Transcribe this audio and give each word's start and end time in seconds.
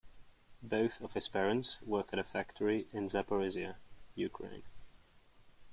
Both 0.63 0.99
of 1.01 1.13
his 1.13 1.27
parents 1.27 1.79
work 1.83 2.09
at 2.11 2.17
a 2.17 2.23
factory 2.23 2.87
in 2.91 3.05
Zaporizhya, 3.05 3.75
Ukraine. 4.15 4.63